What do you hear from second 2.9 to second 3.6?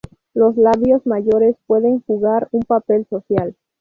social.